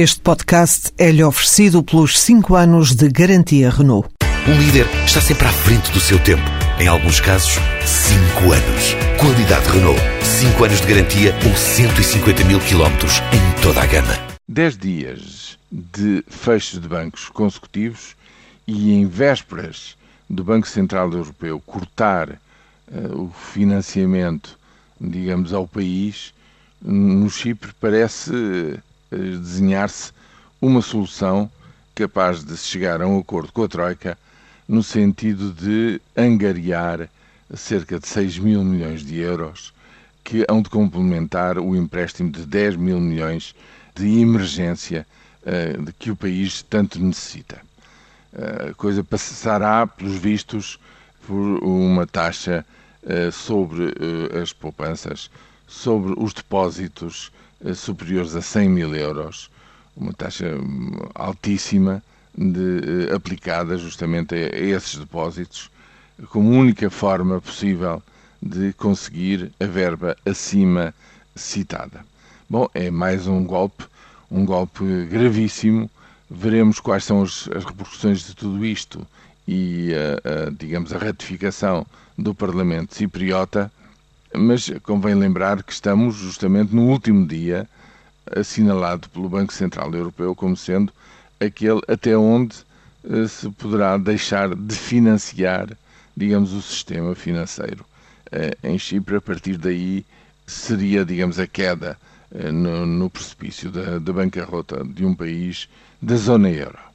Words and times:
Este 0.00 0.20
podcast 0.20 0.92
é-lhe 0.96 1.24
oferecido 1.24 1.82
pelos 1.82 2.20
5 2.20 2.54
anos 2.54 2.94
de 2.94 3.08
garantia 3.08 3.68
Renault. 3.68 4.08
Um 4.46 4.56
líder 4.56 4.86
está 5.04 5.20
sempre 5.20 5.48
à 5.48 5.50
frente 5.50 5.90
do 5.90 5.98
seu 5.98 6.22
tempo. 6.22 6.44
Em 6.78 6.86
alguns 6.86 7.18
casos, 7.20 7.54
5 7.84 8.52
anos. 8.52 8.94
Qualidade 9.18 9.68
Renault. 9.68 10.00
5 10.22 10.64
anos 10.64 10.80
de 10.82 10.86
garantia 10.86 11.34
ou 11.44 11.52
150 11.52 12.44
mil 12.44 12.60
quilómetros 12.60 13.14
em 13.32 13.60
toda 13.60 13.82
a 13.82 13.86
gama. 13.86 14.14
10 14.46 14.76
dias 14.76 15.58
de 15.68 16.22
fechos 16.28 16.80
de 16.80 16.86
bancos 16.86 17.28
consecutivos 17.28 18.14
e 18.68 18.92
em 18.92 19.04
vésperas 19.04 19.96
do 20.30 20.44
Banco 20.44 20.68
Central 20.68 21.10
Europeu 21.10 21.60
cortar 21.66 22.30
uh, 22.30 23.20
o 23.20 23.32
financiamento, 23.52 24.56
digamos, 25.00 25.52
ao 25.52 25.66
país, 25.66 26.32
no 26.80 27.28
Chipre 27.28 27.72
parece 27.80 28.30
uh, 28.30 28.78
desenhar-se 29.10 30.12
uma 30.60 30.82
solução 30.82 31.50
capaz 31.94 32.44
de 32.44 32.56
chegar 32.56 33.00
a 33.02 33.06
um 33.06 33.18
acordo 33.18 33.52
com 33.52 33.64
a 33.64 33.68
Troika 33.68 34.18
no 34.68 34.82
sentido 34.82 35.52
de 35.52 36.00
angariar 36.16 37.08
cerca 37.54 37.98
de 37.98 38.06
6 38.06 38.38
mil 38.38 38.62
milhões 38.62 39.04
de 39.04 39.18
euros 39.18 39.72
que 40.22 40.44
hão 40.48 40.60
de 40.60 40.68
complementar 40.68 41.58
o 41.58 41.74
empréstimo 41.74 42.30
de 42.30 42.44
10 42.44 42.76
mil 42.76 43.00
milhões 43.00 43.54
de 43.94 44.20
emergência 44.20 45.06
uh, 45.42 45.82
de 45.82 45.92
que 45.94 46.10
o 46.10 46.16
país 46.16 46.60
tanto 46.60 47.00
necessita. 47.00 47.58
Uh, 48.34 48.70
a 48.70 48.74
coisa 48.74 49.02
passará, 49.02 49.86
pelos 49.86 50.16
vistos, 50.16 50.78
por 51.26 51.64
uma 51.64 52.06
taxa 52.06 52.62
uh, 53.02 53.32
sobre 53.32 53.94
as 54.40 54.52
poupanças, 54.52 55.30
sobre 55.68 56.14
os 56.16 56.32
depósitos 56.32 57.30
superiores 57.74 58.34
a 58.34 58.42
100 58.42 58.68
mil 58.68 58.94
euros, 58.94 59.50
uma 59.96 60.12
taxa 60.12 60.56
hum, 60.56 60.92
altíssima 61.14 62.02
de, 62.36 63.10
aplicada 63.14 63.76
justamente 63.76 64.34
a, 64.34 64.56
esses 64.56 64.96
depósitos, 64.96 65.70
como 66.30 66.50
única 66.50 66.88
forma 66.88 67.40
possível 67.40 68.02
de 68.40 68.72
conseguir 68.72 69.52
a 69.60 69.66
verba 69.66 70.16
acima 70.24 70.94
citada. 71.34 72.04
Bom, 72.48 72.68
é 72.72 72.90
mais 72.90 73.26
um 73.26 73.44
golpe, 73.44 73.84
um 74.30 74.44
golpe 74.44 75.04
gravíssimo. 75.06 75.90
Veremos 76.30 76.78
quais 76.78 77.04
são 77.04 77.22
as, 77.22 77.48
as 77.54 77.64
repercussões 77.64 78.26
de 78.26 78.34
tudo 78.34 78.64
isto 78.64 79.06
e, 79.46 79.92
a, 79.94 80.50
digamos, 80.50 80.92
a 80.92 80.98
ratificação 80.98 81.86
do 82.16 82.34
Parlamento 82.34 82.94
cipriota, 82.94 83.70
mas 84.38 84.70
convém 84.82 85.14
lembrar 85.14 85.62
que 85.62 85.72
estamos 85.72 86.16
justamente 86.16 86.74
no 86.74 86.86
último 86.86 87.26
dia 87.26 87.68
assinalado 88.34 89.08
pelo 89.08 89.28
Banco 89.28 89.52
Central 89.52 89.92
Europeu 89.94 90.34
como 90.34 90.56
sendo 90.56 90.92
aquele 91.40 91.80
até 91.88 92.16
onde 92.16 92.56
uh, 93.04 93.26
se 93.26 93.48
poderá 93.50 93.96
deixar 93.96 94.54
de 94.54 94.74
financiar, 94.74 95.68
digamos, 96.16 96.52
o 96.52 96.62
sistema 96.62 97.14
financeiro 97.14 97.84
uh, 98.32 98.66
em 98.66 98.78
Chipre. 98.78 99.16
A 99.16 99.20
partir 99.20 99.56
daí 99.56 100.04
seria, 100.46 101.04
digamos, 101.04 101.38
a 101.38 101.46
queda 101.46 101.98
uh, 102.30 102.52
no, 102.52 102.86
no, 102.86 103.10
precipício 103.10 103.70
da, 103.70 103.98
da 103.98 104.12
bancarrota 104.12 104.84
de 104.84 105.04
um 105.04 105.14
país 105.14 105.68
da 106.00 106.16
zona 106.16 106.50
euro. 106.50 106.87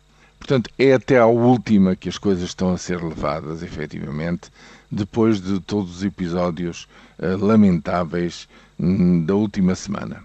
Portanto, 0.43 0.69
é 0.77 0.91
até 0.91 1.17
à 1.17 1.25
última 1.25 1.95
que 1.95 2.09
as 2.09 2.17
coisas 2.17 2.43
estão 2.43 2.73
a 2.73 2.77
ser 2.77 3.01
levadas, 3.01 3.63
efetivamente, 3.63 4.51
depois 4.91 5.39
de 5.39 5.61
todos 5.61 5.95
os 5.95 6.03
episódios 6.03 6.85
lamentáveis 7.39 8.49
hum, 8.77 9.23
da 9.23 9.35
última 9.35 9.73
semana. 9.73 10.21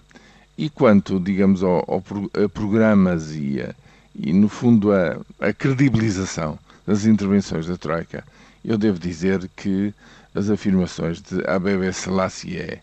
E 0.59 0.69
quanto, 0.69 1.21
digamos, 1.21 1.63
ao, 1.63 1.85
ao 1.89 2.03
a 2.45 2.49
programas 2.49 3.37
e 3.37 3.61
a, 3.61 3.73
e, 4.13 4.33
no 4.33 4.49
fundo, 4.49 4.91
a, 4.91 5.21
a 5.39 5.53
credibilização 5.53 6.59
das 6.85 7.05
intervenções 7.05 7.69
da 7.69 7.77
Troika, 7.77 8.25
eu 8.65 8.77
devo 8.77 8.99
dizer 8.99 9.49
que 9.55 9.95
as 10.35 10.51
afirmações 10.51 11.23
de 11.23 11.49
Abebe 11.49 11.93
Selassie, 11.93 12.81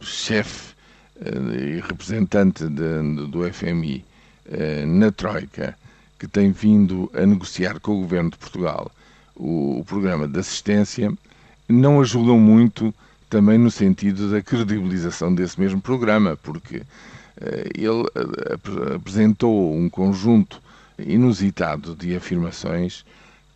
chefe 0.00 0.72
eh, 1.20 1.78
e 1.78 1.80
representante 1.80 2.68
de, 2.68 3.26
do 3.26 3.52
FMI 3.52 4.04
eh, 4.48 4.84
na 4.86 5.10
Troika, 5.10 5.76
que 6.18 6.26
tem 6.26 6.50
vindo 6.50 7.10
a 7.14 7.26
negociar 7.26 7.78
com 7.80 7.92
o 7.92 8.00
governo 8.00 8.30
de 8.30 8.38
Portugal 8.38 8.90
o, 9.34 9.80
o 9.80 9.84
programa 9.84 10.26
de 10.26 10.38
assistência, 10.38 11.12
não 11.68 12.00
ajudam 12.00 12.38
muito 12.38 12.94
também 13.28 13.58
no 13.58 13.70
sentido 13.70 14.30
da 14.30 14.40
credibilização 14.40 15.34
desse 15.34 15.60
mesmo 15.60 15.80
programa, 15.80 16.36
porque 16.42 16.82
eh, 17.40 17.68
ele 17.74 18.04
apresentou 18.94 19.74
um 19.74 19.88
conjunto 19.90 20.62
inusitado 20.98 21.94
de 21.94 22.16
afirmações, 22.16 23.04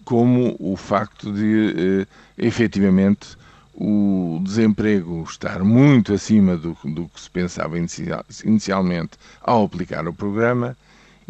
como 0.05 0.57
o 0.59 0.77
facto 0.77 1.33
de, 1.33 1.75
eh, 1.77 2.07
efetivamente, 2.37 3.39
o 3.75 4.41
desemprego 4.45 5.23
estar 5.23 5.63
muito 5.65 6.13
acima 6.13 6.57
do, 6.57 6.77
do 6.85 7.09
que 7.09 7.21
se 7.21 7.31
pensava 7.31 7.79
inicial, 7.79 8.25
inicialmente 8.45 9.13
ao 9.41 9.65
aplicar 9.65 10.07
o 10.07 10.13
programa. 10.13 10.77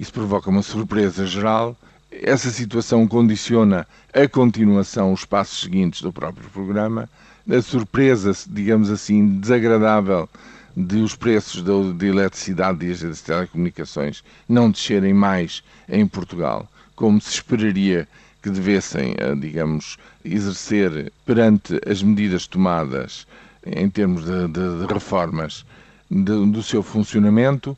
Isso 0.00 0.15
provoca 0.15 0.49
uma 0.49 0.62
surpresa 0.62 1.27
geral. 1.27 1.77
Essa 2.11 2.49
situação 2.49 3.06
condiciona 3.06 3.87
a 4.15 4.27
continuação, 4.27 5.12
os 5.12 5.27
passos 5.27 5.61
seguintes 5.61 6.00
do 6.00 6.11
próprio 6.11 6.49
programa. 6.49 7.06
A 7.47 7.61
surpresa, 7.61 8.33
digamos 8.49 8.91
assim, 8.91 9.38
desagradável 9.38 10.27
de 10.75 11.03
os 11.03 11.15
preços 11.15 11.62
de, 11.62 11.93
de 11.93 12.06
eletricidade 12.06 12.87
e 12.87 12.94
das 12.94 13.21
telecomunicações 13.21 14.25
não 14.49 14.71
descerem 14.71 15.12
mais 15.12 15.62
em 15.87 16.06
Portugal, 16.06 16.67
como 16.97 17.21
se 17.21 17.34
esperaria 17.34 18.09
que 18.43 18.49
devessem, 18.49 19.15
eh, 19.19 19.34
digamos, 19.34 19.99
exercer 20.25 21.12
perante 21.27 21.78
as 21.87 22.03
medidas 22.03 22.47
tomadas 22.47 23.27
em 23.67 23.91
termos 23.91 24.25
de, 24.25 24.49
de, 24.49 24.87
de 24.87 24.91
reformas 24.91 25.67
do 26.11 26.62
seu 26.62 26.82
funcionamento, 26.82 27.77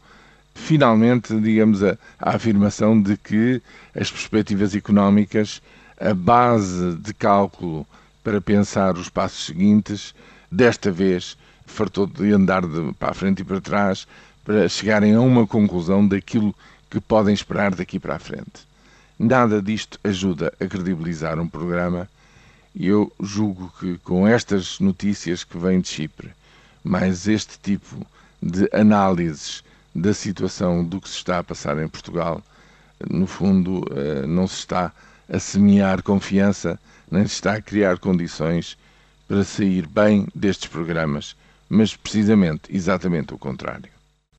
finalmente, 0.55 1.39
digamos, 1.41 1.83
a, 1.83 1.99
a, 2.19 2.37
afirmação 2.37 3.01
de 3.01 3.17
que 3.17 3.63
as 3.95 4.11
perspectivas 4.11 4.75
económicas, 4.75 5.63
a 6.01 6.15
base 6.15 6.97
de 6.97 7.15
cálculo 7.15 7.87
para 8.23 8.41
pensar 8.41 8.97
os 8.97 9.09
passos 9.09 9.47
seguintes, 9.47 10.15
desta 10.51 10.91
vez 10.91 11.37
fartou 11.67 12.07
de 12.07 12.33
andar 12.33 12.67
de, 12.67 12.93
para 12.99 13.11
a 13.11 13.15
frente 13.15 13.41
e 13.41 13.45
para 13.45 13.61
trás 13.61 14.07
para 14.45 14.69
chegarem 14.69 15.15
a 15.15 15.21
uma 15.21 15.47
conclusão 15.47 16.07
daquilo 16.07 16.55
que 16.91 17.01
podem 17.01 17.33
esperar 17.33 17.75
daqui 17.75 17.99
para 17.99 18.17
a 18.17 18.19
frente. 18.19 18.67
Nada 19.19 19.63
disto 19.63 19.99
ajuda 20.03 20.53
a 20.61 20.67
credibilizar 20.67 21.39
um 21.39 21.47
programa 21.47 22.09
e 22.75 22.89
eu 22.89 23.13
julgo 23.21 23.73
que 23.79 23.99
com 23.99 24.27
estas 24.27 24.81
notícias 24.81 25.45
que 25.45 25.57
vêm 25.57 25.81
de 25.81 25.89
Chipre, 25.89 26.31
mais 26.83 27.29
este 27.29 27.59
tipo 27.59 28.05
de 28.43 28.69
análises 28.73 29.63
da 29.95 30.15
situação 30.15 30.85
do 30.85 31.01
que 31.01 31.09
se 31.09 31.17
está 31.17 31.39
a 31.39 31.45
passar 31.45 31.79
em 31.79 31.89
Portugal, 31.89 32.43
no 33.09 33.27
fundo 33.27 33.85
eh, 33.95 34.27
não 34.27 34.47
se 34.47 34.59
está 34.59 34.93
a 35.29 35.39
semear 35.39 36.03
confiança, 36.03 36.79
nem 37.11 37.27
se 37.27 37.35
está 37.35 37.55
a 37.55 37.63
criar 37.63 37.99
condições 37.99 38.77
para 39.29 39.45
sair 39.45 39.87
bem 39.87 40.27
destes 40.35 40.69
programas 40.69 41.37
mas 41.75 41.97
precisamente 41.97 42.65
exatamente 42.69 43.33
o 43.33 43.39
contrário. 43.39 43.91